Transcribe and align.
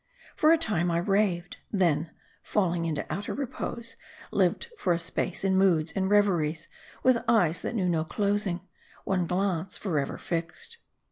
For 0.35 0.51
a 0.51 0.57
time 0.57 0.89
I 0.89 0.97
raved. 0.97 1.57
Then, 1.71 2.09
falling 2.41 2.85
into 2.85 3.05
outer 3.13 3.35
repose, 3.35 3.95
lived 4.31 4.71
for 4.75 4.93
a 4.93 4.97
space 4.97 5.43
in 5.43 5.55
moods 5.55 5.93
and 5.95 6.09
reveries, 6.09 6.67
with 7.03 7.23
eyes 7.27 7.61
that 7.61 7.75
knew 7.75 7.87
no 7.87 8.03
closing, 8.03 8.61
one 9.05 9.27
glance 9.27 9.77
forever 9.77 10.17
fixed. 10.17 10.79